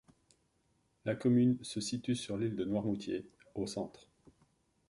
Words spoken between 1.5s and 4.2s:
se situe sur l'île de Noirmoutier, au centre.